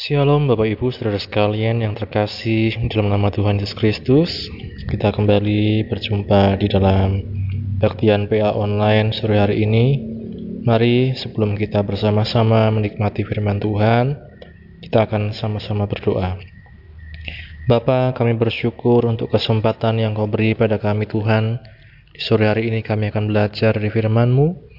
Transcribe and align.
Shalom 0.00 0.48
Bapak 0.48 0.64
Ibu 0.64 0.96
Saudara 0.96 1.20
sekalian 1.20 1.84
yang 1.84 1.92
terkasih 1.92 2.72
dalam 2.88 3.12
nama 3.12 3.28
Tuhan 3.28 3.60
Yesus 3.60 3.76
Kristus. 3.76 4.48
Kita 4.88 5.12
kembali 5.12 5.92
berjumpa 5.92 6.56
di 6.56 6.72
dalam 6.72 7.20
Baktian 7.76 8.24
PA 8.24 8.56
online 8.56 9.12
sore 9.12 9.36
hari 9.36 9.60
ini. 9.60 10.00
Mari 10.64 11.12
sebelum 11.12 11.52
kita 11.52 11.84
bersama-sama 11.84 12.72
menikmati 12.72 13.28
firman 13.28 13.60
Tuhan 13.60 14.16
Kita 14.80 15.04
akan 15.04 15.36
sama-sama 15.36 15.84
berdoa. 15.84 16.40
Bapa 17.68 18.16
kami 18.16 18.40
bersyukur 18.40 19.04
untuk 19.04 19.28
kesempatan 19.28 20.00
yang 20.00 20.16
kau 20.16 20.24
beri 20.24 20.56
pada 20.56 20.80
kami 20.80 21.12
Tuhan. 21.12 21.60
Di 22.16 22.24
sore 22.24 22.48
hari 22.48 22.72
ini 22.72 22.80
kami 22.80 23.12
akan 23.12 23.28
belajar 23.28 23.76
dari 23.76 23.92
firman-Mu 23.92 24.69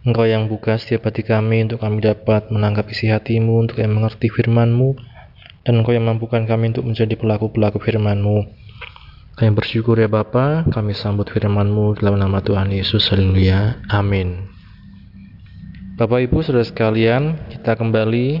Engkau 0.00 0.24
yang 0.24 0.48
buka 0.48 0.80
setiap 0.80 1.12
hati 1.12 1.20
kami 1.20 1.68
untuk 1.68 1.84
kami 1.84 2.00
dapat 2.00 2.48
menangkap 2.48 2.88
isi 2.88 3.12
hatimu, 3.12 3.68
untuk 3.68 3.84
yang 3.84 3.92
mengerti 3.92 4.32
firmanmu, 4.32 4.96
dan 5.68 5.84
Engkau 5.84 5.92
yang 5.92 6.08
mampukan 6.08 6.48
kami 6.48 6.72
untuk 6.72 6.88
menjadi 6.88 7.20
pelaku-pelaku 7.20 7.76
firmanmu. 7.84 8.48
Kami 9.36 9.50
bersyukur 9.52 10.00
ya 10.00 10.08
Bapa, 10.08 10.64
kami 10.72 10.96
sambut 10.96 11.28
firmanmu 11.28 12.00
dalam 12.00 12.16
nama 12.16 12.40
Tuhan 12.40 12.72
Yesus, 12.72 13.12
haleluya, 13.12 13.84
amin. 13.92 14.48
Bapak 16.00 16.32
Ibu 16.32 16.40
Saudara 16.48 16.64
sekalian, 16.64 17.36
kita 17.52 17.76
kembali 17.76 18.40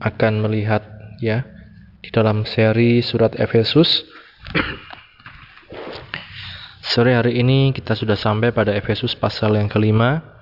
akan 0.00 0.32
melihat 0.48 0.80
ya 1.20 1.44
di 2.00 2.08
dalam 2.08 2.48
seri 2.48 3.04
surat 3.04 3.36
Efesus. 3.36 4.08
Sore 6.80 7.12
hari 7.12 7.36
ini 7.36 7.76
kita 7.76 7.92
sudah 7.92 8.16
sampai 8.16 8.56
pada 8.56 8.72
Efesus 8.72 9.12
pasal 9.12 9.60
yang 9.60 9.68
kelima 9.68 10.39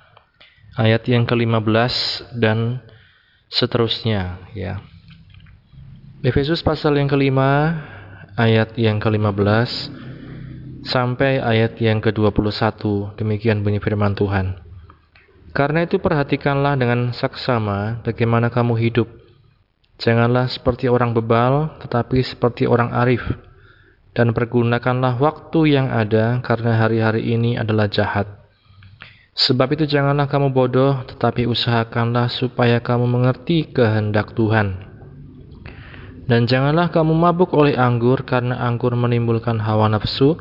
ayat 0.79 1.03
yang 1.11 1.27
ke-15 1.27 1.95
dan 2.39 2.79
seterusnya 3.51 4.39
ya. 4.55 4.79
Efesus 6.23 6.63
pasal 6.63 6.95
yang 6.95 7.11
kelima 7.11 7.83
ayat 8.39 8.79
yang 8.79 9.03
ke-15 9.03 9.91
sampai 10.87 11.43
ayat 11.43 11.75
yang 11.83 11.99
ke-21 11.99 12.79
demikian 13.19 13.67
bunyi 13.67 13.83
firman 13.83 14.15
Tuhan. 14.15 14.63
Karena 15.51 15.83
itu 15.83 15.99
perhatikanlah 15.99 16.79
dengan 16.79 17.11
saksama 17.11 17.99
bagaimana 18.07 18.47
kamu 18.47 18.79
hidup. 18.79 19.11
Janganlah 19.99 20.47
seperti 20.47 20.87
orang 20.87 21.11
bebal, 21.11 21.75
tetapi 21.83 22.23
seperti 22.23 22.71
orang 22.71 22.95
arif. 22.95 23.27
Dan 24.15 24.31
pergunakanlah 24.31 25.19
waktu 25.19 25.75
yang 25.75 25.91
ada, 25.91 26.39
karena 26.47 26.79
hari-hari 26.79 27.35
ini 27.35 27.59
adalah 27.59 27.91
jahat. 27.91 28.48
Sebab 29.39 29.79
itu 29.79 29.87
janganlah 29.87 30.27
kamu 30.27 30.51
bodoh, 30.51 31.07
tetapi 31.07 31.47
usahakanlah 31.47 32.27
supaya 32.27 32.83
kamu 32.83 33.07
mengerti 33.07 33.71
kehendak 33.71 34.35
Tuhan. 34.35 34.83
Dan 36.27 36.51
janganlah 36.51 36.91
kamu 36.91 37.15
mabuk 37.15 37.55
oleh 37.55 37.79
anggur, 37.79 38.27
karena 38.27 38.59
anggur 38.59 38.99
menimbulkan 38.99 39.63
hawa 39.63 39.87
nafsu, 39.87 40.35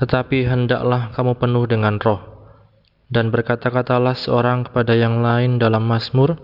tetapi 0.00 0.48
hendaklah 0.48 1.12
kamu 1.12 1.36
penuh 1.36 1.68
dengan 1.68 2.00
roh. 2.00 2.24
Dan 3.12 3.28
berkata-katalah 3.28 4.16
seorang 4.16 4.66
kepada 4.66 4.96
yang 4.96 5.20
lain 5.20 5.60
dalam 5.60 5.84
Mazmur, 5.84 6.40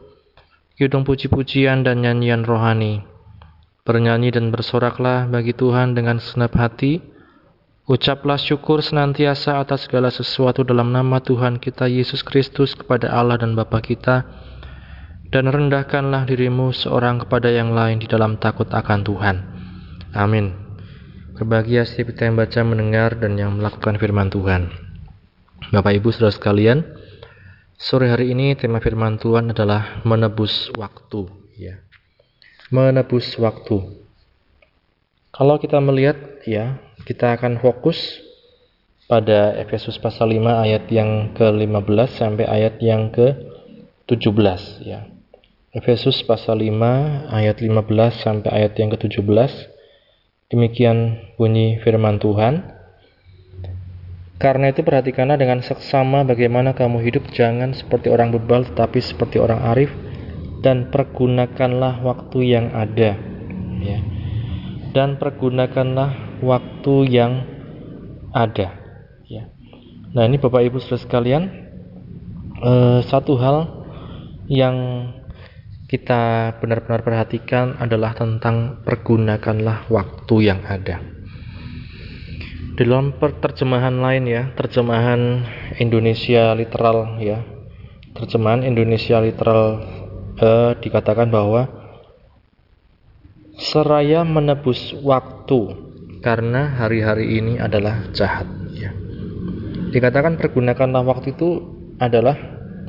hidung 0.77 1.09
puji-pujian 1.09 1.89
dan 1.89 2.05
nyanyian 2.05 2.45
rohani. 2.45 3.01
Bernyanyi 3.83 4.31
dan 4.31 4.55
bersoraklah 4.55 5.27
bagi 5.27 5.57
Tuhan 5.57 5.99
dengan 5.99 6.23
senap 6.23 6.55
hati, 6.55 7.03
Ucaplah 7.83 8.39
syukur 8.39 8.79
senantiasa 8.79 9.59
atas 9.59 9.91
segala 9.91 10.07
sesuatu 10.15 10.63
dalam 10.63 10.95
nama 10.95 11.19
Tuhan 11.19 11.59
kita 11.59 11.91
Yesus 11.91 12.23
Kristus 12.23 12.79
kepada 12.79 13.11
Allah 13.11 13.43
dan 13.43 13.59
Bapa 13.59 13.83
kita, 13.83 14.23
dan 15.35 15.51
rendahkanlah 15.51 16.23
dirimu 16.23 16.71
seorang 16.71 17.27
kepada 17.27 17.51
yang 17.51 17.75
lain 17.75 17.99
di 17.99 18.07
dalam 18.07 18.39
takut 18.39 18.71
akan 18.71 19.03
Tuhan. 19.03 19.37
Amin. 20.15 20.55
Berbahagia 21.35 21.83
setiap 21.83 22.15
kita 22.15 22.31
yang 22.31 22.39
baca, 22.39 22.61
mendengar, 22.63 23.19
dan 23.19 23.35
yang 23.35 23.59
melakukan 23.59 23.99
firman 23.99 24.31
Tuhan. 24.31 24.71
Bapak 25.75 25.99
Ibu 25.99 26.15
saudara 26.15 26.31
sekalian, 26.31 26.87
sore 27.75 28.15
hari 28.15 28.31
ini 28.31 28.55
tema 28.55 28.79
firman 28.79 29.19
Tuhan 29.19 29.51
adalah 29.51 30.07
menebus 30.07 30.71
waktu. 30.79 31.27
Ya. 31.59 31.83
Menebus 32.71 33.35
waktu. 33.43 34.02
Kalau 35.43 35.59
kita 35.59 35.83
melihat 35.83 36.39
ya 36.47 36.79
kita 37.03 37.35
akan 37.35 37.59
fokus 37.59 37.99
pada 39.11 39.59
Efesus 39.59 39.99
pasal 39.99 40.31
5 40.31 40.39
ayat 40.39 40.87
yang 40.87 41.35
ke-15 41.35 42.15
sampai 42.15 42.47
ayat 42.47 42.79
yang 42.79 43.11
ke-17 43.11 44.63
ya. 44.87 45.11
Efesus 45.75 46.23
pasal 46.31 46.63
5 46.63 47.35
ayat 47.35 47.59
15 47.59 47.75
sampai 48.23 48.55
ayat 48.55 48.79
yang 48.79 48.95
ke-17. 48.95 49.51
Demikian 50.47 51.19
bunyi 51.35 51.83
firman 51.83 52.23
Tuhan. 52.23 52.63
Karena 54.39 54.71
itu 54.71 54.87
perhatikanlah 54.87 55.43
dengan 55.43 55.59
seksama 55.59 56.23
bagaimana 56.23 56.71
kamu 56.71 57.03
hidup 57.03 57.27
jangan 57.35 57.75
seperti 57.75 58.15
orang 58.15 58.31
bebal 58.31 58.63
tetapi 58.71 59.03
seperti 59.03 59.43
orang 59.43 59.59
arif 59.75 59.91
dan 60.63 60.87
pergunakanlah 60.95 61.99
waktu 61.99 62.39
yang 62.47 62.71
ada 62.71 63.19
ya. 63.83 64.12
Dan 64.93 65.17
pergunakanlah 65.17 66.41
waktu 66.45 66.95
yang 67.09 67.33
ada. 68.33 68.77
Ya. 69.25 69.49
Nah 70.13 70.29
ini 70.29 70.37
Bapak 70.37 70.61
Ibu 70.69 70.77
Saudara 70.81 71.01
sekalian, 71.01 71.43
eh, 72.61 73.01
satu 73.09 73.37
hal 73.41 73.57
yang 74.53 74.77
kita 75.89 76.57
benar-benar 76.57 77.05
perhatikan 77.05 77.77
adalah 77.77 78.17
tentang 78.17 78.81
pergunakanlah 78.81 79.89
waktu 79.93 80.37
yang 80.41 80.65
ada. 80.65 81.01
Di 82.73 82.89
dalam 82.89 83.13
terjemahan 83.21 84.01
lain 84.01 84.25
ya, 84.25 84.43
terjemahan 84.57 85.45
Indonesia 85.77 86.57
literal 86.57 87.21
ya, 87.21 87.45
terjemahan 88.17 88.65
Indonesia 88.65 89.21
literal 89.21 89.85
eh, 90.41 90.73
dikatakan 90.81 91.29
bahwa 91.29 91.82
seraya 93.63 94.27
menebus 94.27 94.91
waktu 95.07 95.79
karena 96.19 96.75
hari-hari 96.83 97.39
ini 97.39 97.63
adalah 97.63 98.11
jahat 98.11 98.51
ya. 98.75 98.91
Dikatakan 99.95 100.35
pergunakanlah 100.35 101.07
waktu 101.07 101.39
itu 101.39 101.63
adalah 102.03 102.35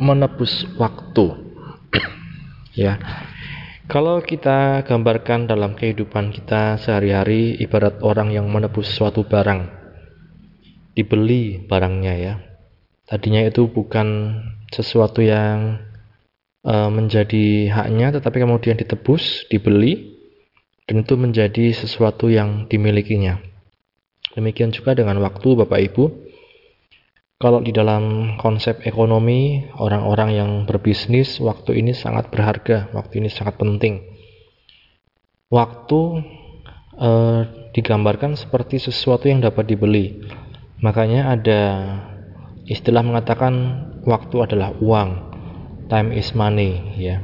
menebus 0.01 0.65
waktu. 0.81 1.37
ya. 2.85 2.97
Kalau 3.85 4.23
kita 4.23 4.87
gambarkan 4.87 5.45
dalam 5.45 5.75
kehidupan 5.75 6.31
kita 6.31 6.79
sehari-hari 6.79 7.59
ibarat 7.59 7.99
orang 8.01 8.31
yang 8.31 8.47
menebus 8.47 8.89
suatu 8.89 9.27
barang. 9.27 9.83
Dibeli 10.95 11.61
barangnya 11.67 12.13
ya. 12.15 12.33
Tadinya 13.03 13.43
itu 13.43 13.67
bukan 13.67 14.39
sesuatu 14.71 15.19
yang 15.19 15.83
e, 16.63 16.73
menjadi 16.87 17.67
haknya 17.75 18.15
tetapi 18.15 18.39
kemudian 18.39 18.79
ditebus, 18.79 19.51
dibeli 19.51 20.12
dan 20.87 20.95
itu 21.03 21.15
menjadi 21.15 21.71
sesuatu 21.71 22.27
yang 22.27 22.67
dimilikinya. 22.67 23.39
Demikian 24.33 24.73
juga 24.73 24.97
dengan 24.97 25.21
waktu 25.21 25.47
Bapak 25.63 25.79
Ibu. 25.93 26.05
Kalau 27.37 27.59
di 27.59 27.75
dalam 27.75 28.35
konsep 28.39 28.81
ekonomi, 28.87 29.67
orang-orang 29.75 30.29
yang 30.31 30.51
berbisnis, 30.63 31.43
waktu 31.43 31.83
ini 31.83 31.91
sangat 31.91 32.31
berharga, 32.31 32.87
waktu 32.95 33.19
ini 33.19 33.29
sangat 33.29 33.59
penting. 33.59 33.99
Waktu 35.51 35.99
eh, 36.97 37.41
digambarkan 37.75 38.39
seperti 38.39 38.79
sesuatu 38.79 39.27
yang 39.27 39.43
dapat 39.43 39.69
dibeli. 39.69 40.23
Makanya 40.79 41.35
ada 41.35 41.61
istilah 42.63 43.03
mengatakan 43.03 43.53
waktu 44.07 44.35
adalah 44.39 44.71
uang, 44.79 45.09
time 45.91 46.15
is 46.15 46.31
money, 46.31 46.95
ya. 46.95 47.23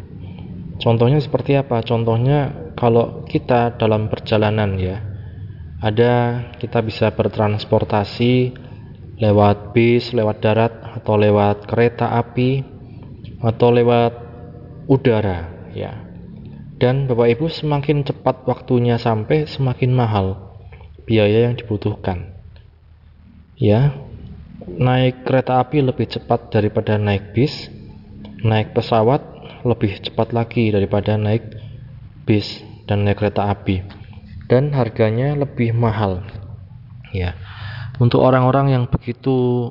Contohnya 0.80 1.20
seperti 1.20 1.60
apa? 1.60 1.84
Contohnya 1.84 2.69
kalau 2.80 3.28
kita 3.28 3.76
dalam 3.76 4.08
perjalanan 4.08 4.80
ya, 4.80 5.04
ada 5.84 6.48
kita 6.56 6.80
bisa 6.80 7.12
bertransportasi 7.12 8.56
lewat 9.20 9.76
bis, 9.76 10.16
lewat 10.16 10.40
darat, 10.40 10.74
atau 10.96 11.20
lewat 11.20 11.68
kereta 11.68 12.16
api, 12.16 12.64
atau 13.44 13.76
lewat 13.76 14.16
udara 14.88 15.68
ya. 15.76 16.08
Dan 16.80 17.12
Bapak 17.12 17.28
Ibu 17.36 17.52
semakin 17.52 18.08
cepat 18.08 18.48
waktunya 18.48 18.96
sampai, 18.96 19.44
semakin 19.44 19.92
mahal 19.92 20.56
biaya 21.04 21.52
yang 21.52 21.60
dibutuhkan. 21.60 22.32
Ya, 23.60 23.92
naik 24.64 25.28
kereta 25.28 25.60
api 25.60 25.84
lebih 25.84 26.08
cepat 26.08 26.48
daripada 26.48 26.96
naik 26.96 27.36
bis, 27.36 27.68
naik 28.40 28.72
pesawat 28.72 29.20
lebih 29.68 30.00
cepat 30.00 30.32
lagi 30.32 30.72
daripada 30.72 31.20
naik 31.20 31.44
bis 32.24 32.69
dan 32.90 33.06
naik 33.06 33.22
kereta 33.22 33.54
api. 33.54 33.86
Dan 34.50 34.74
harganya 34.74 35.38
lebih 35.38 35.78
mahal. 35.78 36.26
Ya. 37.14 37.38
Untuk 38.02 38.26
orang-orang 38.26 38.74
yang 38.74 38.84
begitu 38.90 39.70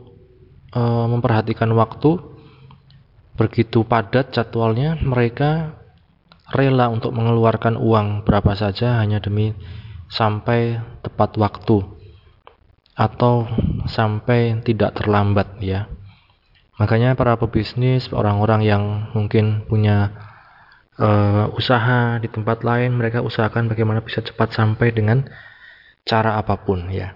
uh, 0.70 1.06
memperhatikan 1.10 1.74
waktu 1.74 2.22
begitu 3.38 3.86
padat 3.86 4.34
jadwalnya 4.34 4.98
mereka 4.98 5.78
rela 6.50 6.90
untuk 6.90 7.14
mengeluarkan 7.14 7.78
uang 7.78 8.26
berapa 8.26 8.54
saja 8.58 8.98
hanya 8.98 9.22
demi 9.22 9.54
sampai 10.10 10.82
tepat 11.06 11.38
waktu 11.38 11.86
atau 12.98 13.46
sampai 13.86 14.58
tidak 14.66 14.98
terlambat 14.98 15.62
ya. 15.62 15.86
Makanya 16.78 17.18
para 17.18 17.34
pebisnis, 17.38 18.10
orang-orang 18.14 18.62
yang 18.62 18.82
mungkin 19.14 19.66
punya 19.66 20.14
uh, 20.98 21.46
usaha 21.54 22.18
di 22.18 22.28
tempat 22.28 22.66
lain, 22.66 22.98
mereka 22.98 23.22
usahakan 23.22 23.70
bagaimana 23.70 24.02
bisa 24.02 24.20
cepat 24.20 24.52
sampai 24.52 24.92
dengan 24.92 25.24
cara 26.04 26.36
apa 26.36 26.58
pun 26.60 26.90
ya. 26.90 27.14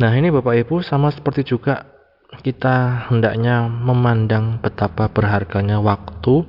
Nah, 0.00 0.10
ini 0.16 0.32
Bapak 0.32 0.56
Ibu 0.66 0.80
sama 0.80 1.12
seperti 1.12 1.44
juga 1.44 1.84
kita 2.40 3.08
hendaknya 3.12 3.68
memandang 3.68 4.56
betapa 4.56 5.12
berharganya 5.12 5.84
waktu 5.84 6.48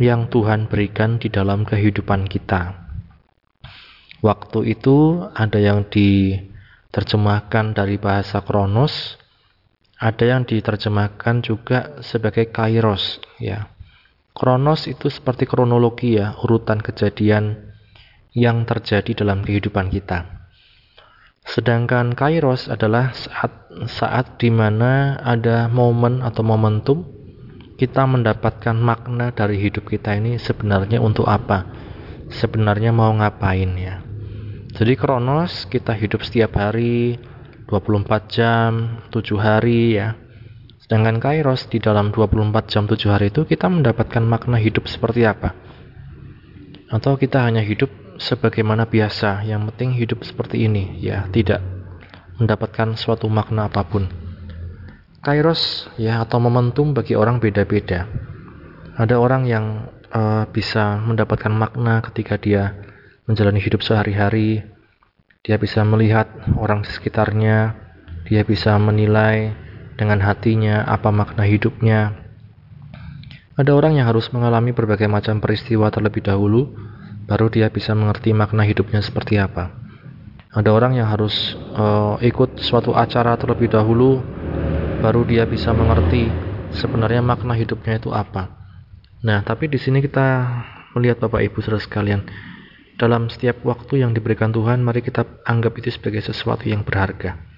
yang 0.00 0.32
Tuhan 0.32 0.72
berikan 0.72 1.20
di 1.20 1.28
dalam 1.28 1.68
kehidupan 1.68 2.24
kita. 2.24 2.88
Waktu 4.24 4.72
itu 4.72 5.28
ada 5.36 5.60
yang 5.60 5.84
diterjemahkan 5.92 7.76
dari 7.76 8.00
bahasa 8.00 8.40
kronos, 8.40 9.20
ada 10.00 10.24
yang 10.24 10.48
diterjemahkan 10.48 11.44
juga 11.44 12.00
sebagai 12.00 12.48
kairos 12.48 13.20
ya. 13.36 13.75
Kronos 14.36 14.84
itu 14.84 15.08
seperti 15.08 15.48
kronologi 15.48 16.20
ya, 16.20 16.36
urutan 16.44 16.84
kejadian 16.84 17.72
yang 18.36 18.68
terjadi 18.68 19.24
dalam 19.24 19.40
kehidupan 19.40 19.88
kita. 19.88 20.28
Sedangkan 21.40 22.12
kairos 22.12 22.68
adalah 22.68 23.16
saat 23.16 23.72
saat 23.88 24.36
di 24.36 24.52
mana 24.52 25.16
ada 25.24 25.72
momen 25.72 26.20
atau 26.20 26.44
momentum 26.44 27.08
kita 27.80 28.04
mendapatkan 28.04 28.76
makna 28.76 29.32
dari 29.32 29.56
hidup 29.56 29.88
kita 29.88 30.16
ini 30.20 30.36
sebenarnya 30.36 31.00
untuk 31.00 31.24
apa? 31.24 31.64
Sebenarnya 32.28 32.92
mau 32.92 33.16
ngapain 33.16 33.72
ya? 33.72 34.04
Jadi 34.76 34.92
kronos 35.00 35.64
kita 35.64 35.96
hidup 35.96 36.20
setiap 36.20 36.60
hari 36.60 37.16
24 37.72 38.28
jam, 38.28 39.00
7 39.08 39.40
hari 39.40 39.96
ya. 39.96 40.12
Sedangkan 40.86 41.18
kairos 41.18 41.66
di 41.66 41.82
dalam 41.82 42.14
24 42.14 42.70
jam 42.70 42.86
7 42.86 43.10
hari 43.10 43.34
itu 43.34 43.42
kita 43.42 43.66
mendapatkan 43.66 44.22
makna 44.22 44.54
hidup 44.54 44.86
seperti 44.86 45.26
apa? 45.26 45.50
Atau 46.86 47.18
kita 47.18 47.42
hanya 47.42 47.58
hidup 47.58 47.90
sebagaimana 48.22 48.86
biasa, 48.86 49.42
yang 49.42 49.66
penting 49.74 49.98
hidup 49.98 50.22
seperti 50.22 50.62
ini 50.62 51.02
ya, 51.02 51.26
tidak 51.34 51.58
mendapatkan 52.38 52.94
suatu 52.94 53.26
makna 53.26 53.66
apa 53.66 53.82
pun. 53.82 54.06
Kairos 55.26 55.90
ya 55.98 56.22
atau 56.22 56.38
momentum 56.38 56.94
bagi 56.94 57.18
orang 57.18 57.42
beda-beda. 57.42 58.06
Ada 58.94 59.18
orang 59.18 59.42
yang 59.42 59.90
uh, 60.14 60.46
bisa 60.54 61.02
mendapatkan 61.02 61.50
makna 61.50 61.98
ketika 61.98 62.38
dia 62.38 62.78
menjalani 63.26 63.58
hidup 63.58 63.82
sehari-hari. 63.82 64.62
Dia 65.42 65.58
bisa 65.58 65.82
melihat 65.82 66.30
orang 66.54 66.86
di 66.86 66.94
sekitarnya, 66.94 67.74
dia 68.30 68.46
bisa 68.46 68.78
menilai 68.78 69.65
dengan 69.96 70.20
hatinya 70.22 70.84
apa 70.84 71.08
makna 71.08 71.48
hidupnya. 71.48 72.14
Ada 73.56 73.72
orang 73.72 73.96
yang 73.96 74.06
harus 74.12 74.28
mengalami 74.36 74.76
berbagai 74.76 75.08
macam 75.08 75.40
peristiwa 75.40 75.88
terlebih 75.88 76.20
dahulu, 76.20 76.76
baru 77.24 77.48
dia 77.48 77.72
bisa 77.72 77.96
mengerti 77.96 78.36
makna 78.36 78.62
hidupnya 78.68 79.00
seperti 79.00 79.40
apa. 79.40 79.72
Ada 80.52 80.72
orang 80.72 80.96
yang 81.00 81.08
harus 81.08 81.56
uh, 81.72 82.20
ikut 82.20 82.60
suatu 82.60 82.92
acara 82.92 83.36
terlebih 83.40 83.72
dahulu, 83.72 84.20
baru 85.00 85.24
dia 85.24 85.48
bisa 85.48 85.72
mengerti 85.72 86.28
sebenarnya 86.76 87.24
makna 87.24 87.56
hidupnya 87.56 87.96
itu 87.96 88.12
apa. 88.12 88.52
Nah, 89.24 89.40
tapi 89.40 89.72
di 89.72 89.80
sini 89.80 90.04
kita 90.04 90.48
melihat 90.92 91.24
Bapak 91.24 91.40
Ibu 91.40 91.64
Saudara 91.64 91.80
sekalian, 91.80 92.24
dalam 92.96 93.28
setiap 93.28 93.60
waktu 93.64 94.04
yang 94.04 94.16
diberikan 94.16 94.52
Tuhan, 94.52 94.80
mari 94.80 95.04
kita 95.04 95.44
anggap 95.44 95.76
itu 95.80 95.92
sebagai 95.92 96.24
sesuatu 96.24 96.64
yang 96.68 96.84
berharga. 96.84 97.55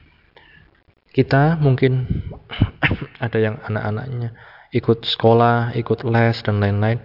Kita 1.18 1.58
mungkin 1.58 2.06
ada 3.26 3.38
yang 3.42 3.58
anak-anaknya 3.58 4.38
ikut 4.70 5.02
sekolah, 5.02 5.74
ikut 5.74 6.06
les 6.06 6.38
dan 6.46 6.62
lain-lain. 6.62 7.02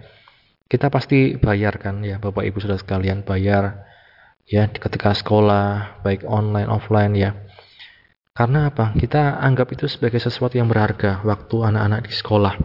Kita 0.70 0.86
pasti 0.86 1.34
bayarkan 1.34 2.06
ya 2.06 2.22
Bapak 2.22 2.46
Ibu 2.46 2.62
Saudara 2.62 2.78
sekalian, 2.78 3.26
bayar 3.26 3.90
ya 4.46 4.70
ketika 4.70 5.10
sekolah 5.10 5.98
baik 6.06 6.22
online 6.28 6.70
offline 6.70 7.16
ya 7.18 7.34
karena 8.34 8.66
apa? 8.66 8.90
Kita 8.98 9.38
anggap 9.38 9.78
itu 9.78 9.86
sebagai 9.86 10.18
sesuatu 10.18 10.58
yang 10.58 10.66
berharga 10.66 11.22
waktu 11.22 11.54
anak-anak 11.70 12.10
di 12.10 12.12
sekolah. 12.18 12.58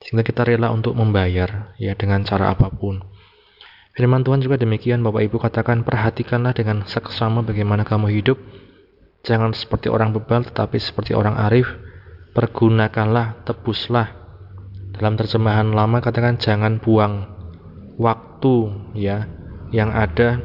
Sehingga 0.00 0.24
kita 0.24 0.48
rela 0.48 0.72
untuk 0.72 0.96
membayar 0.96 1.76
ya 1.76 1.92
dengan 1.92 2.24
cara 2.24 2.48
apa 2.48 2.72
pun. 2.72 3.04
Firman 3.92 4.24
Tuhan 4.24 4.40
juga 4.40 4.56
demikian 4.56 5.04
Bapak 5.04 5.20
Ibu 5.28 5.36
katakan 5.36 5.84
perhatikanlah 5.84 6.56
dengan 6.56 6.88
seksama 6.88 7.44
bagaimana 7.44 7.84
kamu 7.84 8.08
hidup. 8.16 8.40
Jangan 9.20 9.52
seperti 9.52 9.92
orang 9.92 10.16
bebal 10.16 10.48
tetapi 10.48 10.80
seperti 10.80 11.12
orang 11.12 11.36
arif. 11.36 11.68
Pergunakanlah, 12.32 13.44
tebuslah. 13.44 14.08
Dalam 14.96 15.16
terjemahan 15.16 15.72
lama 15.72 15.98
katakan 16.04 16.36
jangan 16.36 16.78
buang 16.78 17.26
waktu 17.96 18.54
ya 18.96 19.28
yang 19.70 19.92
ada 19.94 20.40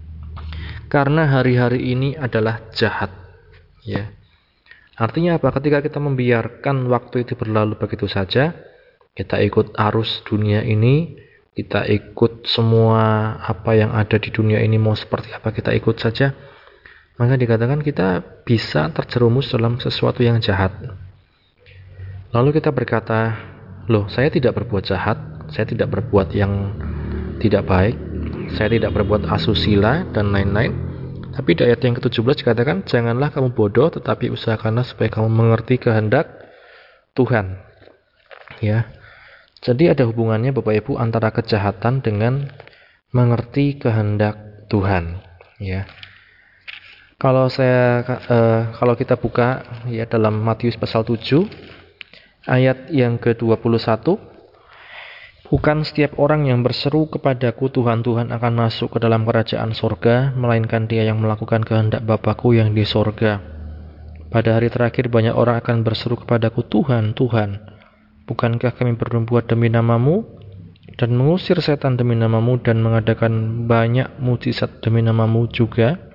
karena 0.92 1.28
hari-hari 1.28 1.92
ini 1.92 2.18
adalah 2.18 2.66
jahat 2.72 3.20
Ya. 3.84 4.12
Artinya 5.00 5.40
apa? 5.40 5.48
Ketika 5.56 5.80
kita 5.80 5.96
membiarkan 5.96 6.84
waktu 6.92 7.24
itu 7.24 7.32
berlalu 7.36 7.80
begitu 7.80 8.04
saja, 8.04 8.52
kita 9.16 9.40
ikut 9.40 9.72
arus 9.72 10.20
dunia 10.28 10.60
ini, 10.60 11.16
kita 11.56 11.88
ikut 11.88 12.44
semua 12.44 13.34
apa 13.40 13.72
yang 13.72 13.96
ada 13.96 14.20
di 14.20 14.28
dunia 14.28 14.60
ini 14.60 14.76
mau 14.76 14.92
seperti 14.92 15.32
apa 15.32 15.56
kita 15.56 15.72
ikut 15.72 15.96
saja, 15.96 16.36
maka 17.20 17.36
dikatakan 17.36 17.84
kita 17.84 18.24
bisa 18.48 18.88
terjerumus 18.96 19.52
dalam 19.52 19.76
sesuatu 19.76 20.24
yang 20.24 20.40
jahat. 20.40 20.72
Lalu 22.32 22.56
kita 22.56 22.72
berkata, 22.72 23.36
loh 23.92 24.08
saya 24.08 24.32
tidak 24.32 24.56
berbuat 24.56 24.88
jahat, 24.88 25.20
saya 25.52 25.68
tidak 25.68 25.92
berbuat 25.92 26.32
yang 26.32 26.72
tidak 27.36 27.68
baik, 27.68 27.96
saya 28.56 28.72
tidak 28.72 28.96
berbuat 28.96 29.28
asusila 29.28 30.08
dan 30.16 30.32
lain-lain. 30.32 30.72
Tapi 31.36 31.60
di 31.60 31.68
ayat 31.68 31.84
yang 31.84 32.00
ke-17 32.00 32.40
dikatakan, 32.40 32.88
janganlah 32.88 33.28
kamu 33.28 33.52
bodoh, 33.52 33.92
tetapi 33.92 34.32
usahakanlah 34.32 34.88
supaya 34.88 35.12
kamu 35.12 35.28
mengerti 35.28 35.76
kehendak 35.76 36.24
Tuhan. 37.12 37.60
Ya. 38.64 38.88
Jadi 39.60 39.92
ada 39.92 40.08
hubungannya 40.08 40.56
Bapak 40.56 40.72
Ibu 40.72 40.96
antara 40.96 41.28
kejahatan 41.36 42.00
dengan 42.00 42.48
mengerti 43.12 43.76
kehendak 43.76 44.66
Tuhan. 44.72 45.20
Ya. 45.60 45.84
Kalau 47.20 47.52
saya 47.52 48.00
uh, 48.32 48.72
kalau 48.80 48.96
kita 48.96 49.20
buka 49.20 49.60
ya 49.92 50.08
dalam 50.08 50.40
Matius 50.40 50.80
pasal 50.80 51.04
7 51.04 51.44
ayat 52.48 52.88
yang 52.88 53.20
ke-21 53.20 53.76
Bukan 55.50 55.82
setiap 55.84 56.16
orang 56.16 56.48
yang 56.48 56.64
berseru 56.64 57.12
kepadaku 57.12 57.68
Tuhan 57.68 58.00
Tuhan 58.00 58.32
akan 58.32 58.52
masuk 58.54 58.96
ke 58.96 58.98
dalam 59.02 59.26
kerajaan 59.26 59.74
sorga, 59.76 60.30
melainkan 60.32 60.86
dia 60.86 61.02
yang 61.04 61.18
melakukan 61.18 61.66
kehendak 61.66 62.06
Bapakku 62.06 62.54
yang 62.54 62.70
di 62.70 62.86
sorga. 62.86 63.42
Pada 64.30 64.54
hari 64.56 64.70
terakhir 64.70 65.10
banyak 65.10 65.34
orang 65.34 65.58
akan 65.58 65.82
berseru 65.82 66.14
kepadaku 66.22 66.62
Tuhan, 66.70 67.18
Tuhan, 67.18 67.66
bukankah 68.30 68.78
kami 68.78 68.94
berbuat 68.94 69.50
demi 69.50 69.66
namamu 69.66 70.22
dan 70.94 71.18
mengusir 71.18 71.58
setan 71.58 71.98
demi 71.98 72.14
namamu 72.14 72.62
dan 72.62 72.78
mengadakan 72.78 73.66
banyak 73.66 74.22
mujizat 74.22 74.78
demi 74.80 75.02
namamu 75.02 75.50
juga? 75.50 76.09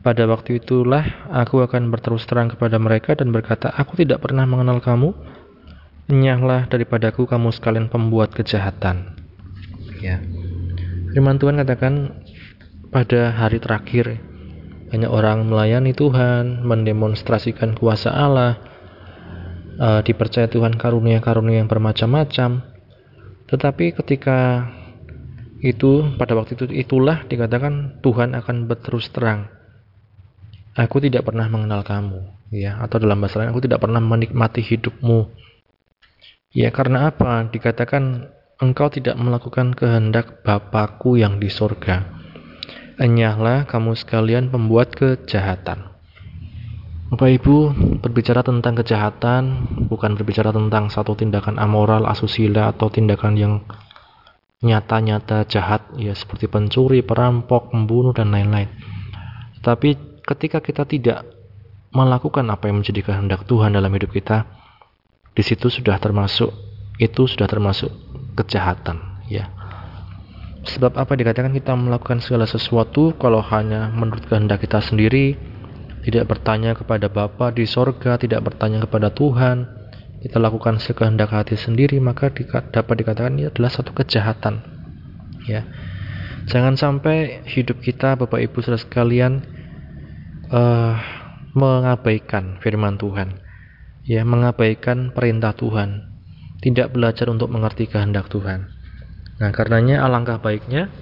Pada 0.00 0.24
waktu 0.24 0.64
itulah 0.64 1.28
aku 1.28 1.60
akan 1.60 1.92
berterus 1.92 2.24
terang 2.24 2.48
kepada 2.48 2.80
mereka 2.80 3.12
dan 3.12 3.32
berkata, 3.36 3.68
Aku 3.68 4.00
tidak 4.00 4.24
pernah 4.24 4.48
mengenal 4.48 4.80
kamu, 4.80 5.12
Enyahlah 6.10 6.66
daripadaku 6.66 7.22
kamu 7.22 7.54
sekalian 7.54 7.86
pembuat 7.86 8.34
kejahatan. 8.34 9.14
Ya. 10.02 10.18
Firman 11.14 11.38
Tuhan 11.38 11.54
katakan 11.62 12.18
pada 12.90 13.30
hari 13.30 13.62
terakhir 13.62 14.18
banyak 14.90 15.06
orang 15.06 15.46
melayani 15.46 15.94
Tuhan, 15.94 16.66
mendemonstrasikan 16.66 17.78
kuasa 17.78 18.10
Allah, 18.10 18.58
uh, 19.78 20.02
dipercaya 20.02 20.50
Tuhan 20.50 20.74
karunia-karunia 20.74 21.62
yang 21.62 21.70
bermacam-macam. 21.70 22.66
Tetapi 23.46 23.94
ketika 24.02 24.66
itu 25.62 26.10
pada 26.18 26.34
waktu 26.34 26.58
itu 26.58 26.66
itulah 26.74 27.22
dikatakan 27.30 28.02
Tuhan 28.02 28.34
akan 28.34 28.66
berterus 28.66 29.06
terang. 29.14 29.59
Aku 30.80 30.96
tidak 30.96 31.28
pernah 31.28 31.44
mengenal 31.52 31.84
kamu, 31.84 32.48
ya, 32.56 32.80
atau 32.80 32.96
dalam 32.96 33.20
bahasa 33.20 33.36
lain 33.36 33.52
aku 33.52 33.68
tidak 33.68 33.84
pernah 33.84 34.00
menikmati 34.00 34.64
hidupmu 34.64 35.28
Ya 36.50 36.74
karena 36.74 37.14
apa? 37.14 37.46
Dikatakan 37.46 38.26
engkau 38.58 38.90
tidak 38.90 39.14
melakukan 39.14 39.70
kehendak 39.70 40.42
Bapakku 40.42 41.14
yang 41.14 41.38
di 41.38 41.46
sorga. 41.46 42.10
Enyahlah 42.98 43.70
kamu 43.70 43.94
sekalian 43.94 44.50
pembuat 44.50 44.90
kejahatan. 44.90 45.86
Bapak 47.10 47.30
Ibu 47.38 47.56
berbicara 48.02 48.42
tentang 48.42 48.82
kejahatan 48.82 49.42
bukan 49.86 50.18
berbicara 50.18 50.50
tentang 50.50 50.90
satu 50.90 51.14
tindakan 51.14 51.54
amoral, 51.62 52.02
asusila 52.10 52.74
atau 52.74 52.90
tindakan 52.90 53.34
yang 53.38 53.54
nyata-nyata 54.58 55.46
jahat 55.46 55.86
ya 56.02 56.18
seperti 56.18 56.50
pencuri, 56.50 57.06
perampok, 57.06 57.70
pembunuh 57.70 58.10
dan 58.10 58.34
lain-lain. 58.34 58.70
Tapi 59.62 60.09
ketika 60.30 60.62
kita 60.62 60.86
tidak 60.86 61.26
melakukan 61.90 62.46
apa 62.46 62.70
yang 62.70 62.82
menjadi 62.82 63.02
kehendak 63.02 63.42
Tuhan 63.50 63.74
dalam 63.74 63.90
hidup 63.90 64.14
kita, 64.14 64.46
di 65.34 65.42
situ 65.42 65.66
sudah 65.66 65.98
termasuk 65.98 66.50
itu 67.00 67.26
sudah 67.26 67.48
termasuk 67.50 67.90
kejahatan, 68.38 69.24
ya. 69.26 69.50
Sebab 70.60 71.00
apa 71.00 71.16
dikatakan 71.16 71.56
kita 71.56 71.72
melakukan 71.72 72.20
segala 72.20 72.44
sesuatu 72.44 73.16
kalau 73.16 73.40
hanya 73.40 73.88
menurut 73.90 74.28
kehendak 74.28 74.60
kita 74.60 74.84
sendiri, 74.84 75.34
tidak 76.04 76.28
bertanya 76.28 76.76
kepada 76.76 77.08
Bapa 77.08 77.48
di 77.50 77.64
sorga, 77.64 78.20
tidak 78.20 78.44
bertanya 78.44 78.84
kepada 78.84 79.08
Tuhan, 79.08 79.64
kita 80.20 80.36
lakukan 80.36 80.76
sekehendak 80.76 81.32
hati 81.32 81.56
sendiri, 81.56 81.96
maka 81.96 82.28
dapat 82.70 82.94
dikatakan 83.00 83.40
ini 83.40 83.48
adalah 83.48 83.72
satu 83.72 83.96
kejahatan. 83.96 84.60
Ya, 85.48 85.64
jangan 86.44 86.76
sampai 86.76 87.40
hidup 87.48 87.80
kita, 87.80 88.20
Bapak 88.20 88.44
Ibu 88.44 88.60
saudara 88.60 88.76
sekalian, 88.76 89.59
uh, 90.50 90.94
mengabaikan 91.54 92.58
Firman 92.62 92.98
Tuhan, 92.98 93.40
ya, 94.04 94.22
mengabaikan 94.26 95.14
perintah 95.14 95.54
Tuhan, 95.54 96.10
tidak 96.60 96.92
belajar 96.94 97.26
untuk 97.30 97.48
mengerti 97.48 97.88
kehendak 97.88 98.28
Tuhan. 98.28 98.68
Nah, 99.40 99.50
karenanya 99.56 100.04
alangkah 100.04 100.36
baiknya 100.36 100.92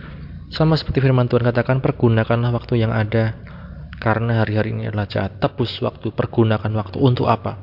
sama 0.49 0.81
seperti 0.81 1.05
firman 1.05 1.29
Tuhan 1.29 1.45
katakan 1.45 1.85
pergunakanlah 1.85 2.55
waktu 2.57 2.81
yang 2.81 2.95
ada 2.95 3.37
karena 4.01 4.41
hari-hari 4.41 4.73
ini 4.73 4.89
adalah 4.89 5.11
jahat. 5.11 5.43
Tebus 5.43 5.83
waktu, 5.85 6.15
pergunakan 6.15 6.73
waktu 6.73 6.97
untuk 7.03 7.29
apa? 7.29 7.59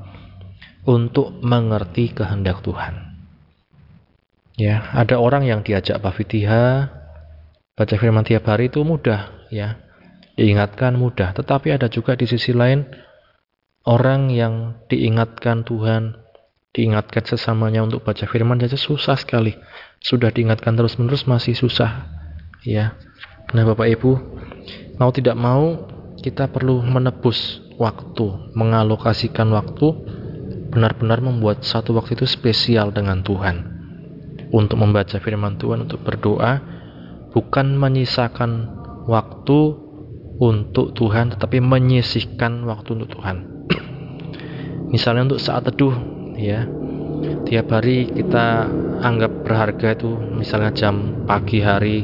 Untuk 0.85 1.33
mengerti 1.41 2.13
kehendak 2.13 2.61
Tuhan. 2.61 3.15
Ya, 4.55 4.91
ada 4.93 5.19
orang 5.19 5.43
yang 5.47 5.65
diajak 5.65 5.99
Bafitiha 5.99 6.91
baca 7.75 7.95
firman 7.97 8.23
tiap 8.23 8.45
hari 8.47 8.69
itu 8.69 8.85
mudah, 8.85 9.49
ya. 9.49 9.81
Diingatkan 10.35 10.99
mudah, 10.99 11.31
tetapi 11.31 11.71
ada 11.71 11.87
juga 11.87 12.15
di 12.19 12.27
sisi 12.27 12.51
lain 12.51 12.83
orang 13.87 14.33
yang 14.33 14.83
diingatkan 14.91 15.63
Tuhan 15.63 16.25
diingatkan 16.75 17.23
sesamanya 17.23 17.87
untuk 17.87 18.03
baca 18.03 18.27
firman 18.27 18.59
saja 18.59 18.75
susah 18.75 19.15
sekali. 19.15 19.55
Sudah 20.03 20.27
diingatkan 20.27 20.75
terus-menerus 20.75 21.23
masih 21.23 21.55
susah. 21.55 22.11
Ya. 22.67 22.99
Nah, 23.55 23.63
Bapak 23.63 23.87
Ibu, 23.95 24.11
mau 24.99 25.09
tidak 25.15 25.39
mau 25.39 25.87
kita 26.19 26.51
perlu 26.51 26.83
menebus 26.83 27.63
waktu, 27.79 28.51
mengalokasikan 28.59 29.47
waktu 29.55 29.87
benar-benar 30.75 31.23
membuat 31.23 31.63
satu 31.63 31.95
waktu 31.95 32.19
itu 32.19 32.27
spesial 32.27 32.91
dengan 32.91 33.23
Tuhan. 33.23 33.71
Untuk 34.51 34.75
membaca 34.75 35.15
firman 35.23 35.55
Tuhan, 35.55 35.87
untuk 35.87 36.03
berdoa, 36.03 36.59
bukan 37.31 37.79
menyisakan 37.79 38.51
waktu 39.07 39.84
untuk 40.39 40.91
Tuhan, 40.95 41.35
tetapi 41.35 41.63
menyisihkan 41.63 42.67
waktu 42.67 42.99
untuk 42.99 43.19
Tuhan. 43.19 43.67
Misalnya 44.93 45.31
untuk 45.31 45.41
saat 45.41 45.63
teduh, 45.67 45.95
ya. 46.35 46.67
Tiap 47.45 47.67
hari 47.71 48.09
kita 48.11 48.67
anggap 49.05 49.45
berharga 49.45 49.95
itu 49.95 50.17
misalnya 50.35 50.73
jam 50.75 51.23
pagi 51.29 51.61
hari 51.61 52.03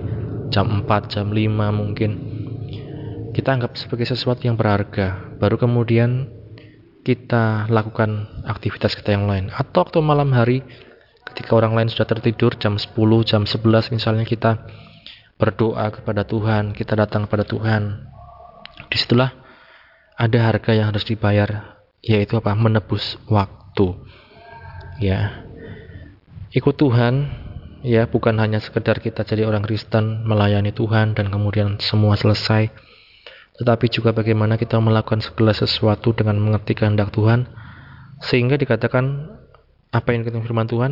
jam 0.53 0.85
4 0.85 1.11
jam 1.11 1.27
5 1.33 1.51
mungkin. 1.73 2.11
Kita 3.35 3.59
anggap 3.59 3.75
sebagai 3.75 4.07
sesuatu 4.07 4.45
yang 4.45 4.55
berharga 4.55 5.35
baru 5.41 5.59
kemudian 5.59 6.29
kita 7.01 7.67
lakukan 7.67 8.29
aktivitas 8.45 8.93
kita 8.93 9.17
yang 9.17 9.25
lain. 9.25 9.49
Atau 9.49 9.83
waktu 9.83 9.99
malam 9.99 10.31
hari 10.31 10.63
ketika 11.31 11.57
orang 11.57 11.73
lain 11.73 11.89
sudah 11.89 12.05
tertidur 12.05 12.55
jam 12.59 12.77
10 12.77 12.91
jam 13.23 13.43
11 13.47 13.95
misalnya 13.95 14.25
kita 14.27 14.61
berdoa 15.39 15.89
kepada 15.89 16.21
Tuhan 16.27 16.75
kita 16.75 16.93
datang 16.93 17.25
kepada 17.25 17.47
Tuhan 17.47 18.11
di 18.91 18.99
situlah 18.99 19.31
ada 20.19 20.37
harga 20.51 20.75
yang 20.75 20.91
harus 20.91 21.07
dibayar 21.07 21.79
yaitu 22.03 22.35
apa? 22.35 22.51
Menebus 22.51 23.15
waktu. 23.31 23.95
Ya. 24.99 25.47
Ikut 26.51 26.75
Tuhan 26.75 27.31
ya 27.81 28.05
bukan 28.05 28.37
hanya 28.37 28.59
sekedar 28.59 28.99
kita 28.99 29.23
jadi 29.23 29.47
orang 29.47 29.63
Kristen 29.63 30.27
melayani 30.27 30.75
Tuhan 30.75 31.17
dan 31.17 31.31
kemudian 31.31 31.81
semua 31.81 32.13
selesai 32.13 32.69
tetapi 33.57 33.89
juga 33.89 34.13
bagaimana 34.13 34.57
kita 34.57 34.77
melakukan 34.77 35.21
segala 35.21 35.53
sesuatu 35.53 36.13
dengan 36.13 36.37
mengerti 36.37 36.77
kehendak 36.77 37.09
Tuhan 37.09 37.49
sehingga 38.21 38.59
dikatakan 38.59 39.33
apa 39.89 40.07
yang 40.13 40.21
dikatakan 40.21 40.45
firman 40.45 40.67
Tuhan 40.69 40.91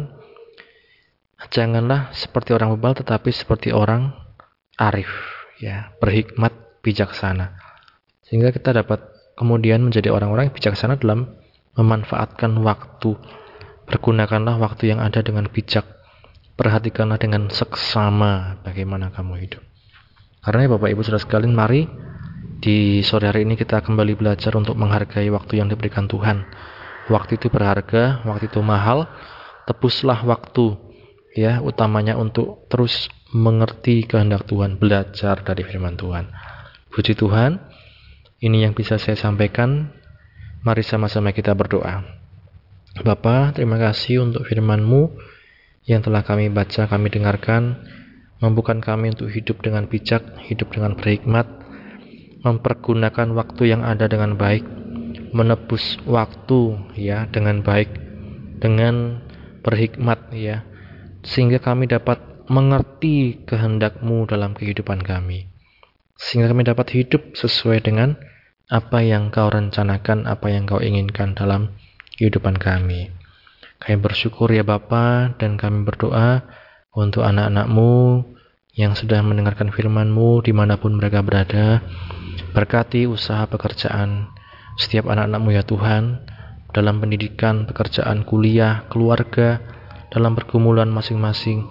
janganlah 1.53 2.09
seperti 2.15 2.57
orang 2.57 2.73
bebal 2.73 2.97
tetapi 2.97 3.29
seperti 3.29 3.69
orang 3.69 4.11
arif. 4.79 5.11
Ya 5.59 5.91
berhikmat 5.99 6.81
bijaksana 6.81 7.68
sehingga 8.29 8.53
kita 8.53 8.77
dapat 8.77 9.01
kemudian 9.33 9.81
menjadi 9.81 10.13
orang-orang 10.13 10.53
bijaksana 10.53 11.01
dalam 11.01 11.33
memanfaatkan 11.73 12.53
waktu 12.61 13.17
Pergunakanlah 13.89 14.61
waktu 14.61 14.93
yang 14.93 15.01
ada 15.01 15.25
dengan 15.25 15.49
bijak. 15.49 15.81
Perhatikanlah 16.53 17.17
dengan 17.17 17.49
seksama 17.49 18.61
bagaimana 18.61 19.09
kamu 19.09 19.33
hidup. 19.41 19.65
Karena 20.45 20.69
ya 20.69 20.69
Bapak 20.77 20.93
Ibu 20.93 21.01
sudah 21.01 21.17
sekalian, 21.17 21.57
mari 21.57 21.89
di 22.61 23.01
sore 23.01 23.25
hari 23.33 23.49
ini 23.49 23.57
kita 23.57 23.81
kembali 23.81 24.13
belajar 24.13 24.53
untuk 24.53 24.77
menghargai 24.77 25.25
waktu 25.33 25.57
yang 25.57 25.73
diberikan 25.73 26.05
Tuhan. 26.05 26.45
Waktu 27.09 27.41
itu 27.41 27.49
berharga, 27.49 28.21
waktu 28.29 28.45
itu 28.45 28.61
mahal. 28.61 29.09
Tebuslah 29.65 30.21
waktu 30.21 30.77
ya, 31.33 31.57
utamanya 31.65 32.13
untuk 32.13 32.69
terus 32.69 33.09
mengerti 33.33 34.05
kehendak 34.05 34.45
Tuhan, 34.45 34.77
belajar 34.77 35.41
dari 35.41 35.65
firman 35.65 35.97
Tuhan. 35.97 36.29
Puji 36.93 37.17
Tuhan, 37.17 37.57
ini 38.39 38.63
yang 38.63 38.71
bisa 38.75 38.95
saya 38.95 39.19
sampaikan. 39.19 39.91
Mari 40.63 40.83
sama-sama 40.83 41.31
kita 41.31 41.55
berdoa. 41.55 42.03
Bapa, 42.99 43.55
terima 43.55 43.79
kasih 43.79 44.27
untuk 44.27 44.43
firman-Mu 44.43 45.15
yang 45.87 46.03
telah 46.03 46.23
kami 46.23 46.51
baca, 46.51 46.87
kami 46.87 47.07
dengarkan, 47.07 47.79
mampukan 48.43 48.83
kami 48.83 49.15
untuk 49.15 49.31
hidup 49.31 49.63
dengan 49.63 49.87
bijak, 49.87 50.21
hidup 50.45 50.71
dengan 50.75 50.95
berhikmat, 50.99 51.47
mempergunakan 52.43 53.35
waktu 53.35 53.71
yang 53.71 53.81
ada 53.83 54.07
dengan 54.07 54.35
baik, 54.35 54.63
menebus 55.31 55.99
waktu 56.07 56.79
ya 56.95 57.27
dengan 57.31 57.63
baik, 57.63 57.91
dengan 58.59 59.23
berhikmat 59.63 60.31
ya, 60.35 60.63
sehingga 61.23 61.59
kami 61.59 61.87
dapat 61.87 62.19
mengerti 62.49 63.43
kehendak-Mu 63.45 64.25
dalam 64.29 64.55
kehidupan 64.55 65.03
kami. 65.03 65.48
Sehingga 66.19 66.51
kami 66.51 66.67
dapat 66.67 66.91
hidup 66.91 67.39
sesuai 67.39 67.79
dengan 67.79 68.19
apa 68.67 68.99
yang 69.01 69.31
Kau 69.31 69.47
rencanakan, 69.47 70.27
apa 70.27 70.51
yang 70.51 70.67
Kau 70.67 70.83
inginkan 70.83 71.33
dalam 71.33 71.73
kehidupan 72.19 72.59
kami. 72.59 73.09
Kami 73.79 73.95
bersyukur 74.03 74.51
ya 74.51 74.67
Bapa 74.67 75.31
dan 75.39 75.55
kami 75.55 75.87
berdoa 75.87 76.43
untuk 76.91 77.23
anak-anakmu 77.23 78.27
yang 78.75 78.93
sudah 78.93 79.23
mendengarkan 79.23 79.71
firman-Mu 79.71 80.43
di 80.43 80.51
mana 80.51 80.75
pun 80.75 80.99
mereka 80.99 81.23
berada. 81.23 81.79
Berkati 82.51 83.07
usaha 83.07 83.47
pekerjaan 83.47 84.27
setiap 84.75 85.07
anak-anakmu 85.07 85.49
ya 85.55 85.63
Tuhan 85.63 86.27
dalam 86.75 86.99
pendidikan, 86.99 87.65
pekerjaan, 87.65 88.27
kuliah, 88.27 88.85
keluarga, 88.91 89.63
dalam 90.11 90.35
pergumulan 90.35 90.91
masing-masing. 90.91 91.65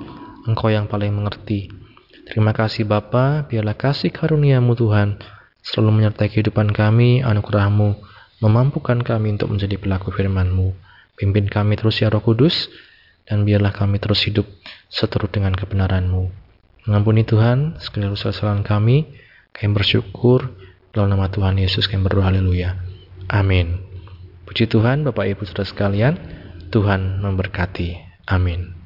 Engkau 0.49 0.73
yang 0.73 0.89
paling 0.89 1.13
mengerti. 1.13 1.78
Terima 2.29 2.53
kasih 2.53 2.85
Bapa, 2.85 3.49
biarlah 3.49 3.73
kasih 3.73 4.13
karuniamu 4.13 4.77
Tuhan 4.77 5.17
selalu 5.65 6.01
menyertai 6.01 6.29
kehidupan 6.29 6.77
kami, 6.77 7.25
anugerahmu 7.25 7.97
memampukan 8.45 9.01
kami 9.01 9.35
untuk 9.35 9.49
menjadi 9.51 9.81
pelaku 9.81 10.13
firman-Mu. 10.13 10.77
Pimpin 11.19 11.49
kami 11.51 11.75
terus 11.75 11.99
ya 11.99 12.13
Roh 12.13 12.23
Kudus, 12.23 12.71
dan 13.25 13.49
biarlah 13.49 13.75
kami 13.75 13.97
terus 13.99 14.23
hidup 14.29 14.45
seturut 14.93 15.33
dengan 15.33 15.57
kebenaran-Mu. 15.57 16.29
Mengampuni 16.89 17.27
Tuhan 17.27 17.81
segala 17.81 18.15
kesalahan 18.15 18.65
kami, 18.65 19.09
kami 19.53 19.71
bersyukur 19.75 20.53
dalam 20.95 21.13
nama 21.13 21.29
Tuhan 21.29 21.59
Yesus 21.59 21.91
kami 21.91 22.07
berdoa 22.07 22.33
haleluya. 22.33 22.77
Amin. 23.29 23.85
Puji 24.49 24.69
Tuhan 24.69 25.05
Bapak 25.05 25.29
Ibu 25.29 25.45
Saudara 25.45 25.69
sekalian, 25.69 26.15
Tuhan 26.73 27.21
memberkati. 27.21 28.01
Amin. 28.29 28.78